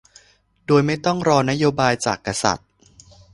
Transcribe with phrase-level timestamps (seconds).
[0.67, 2.67] โดยไม่ต้องรอนโยบายจากกษัตริย์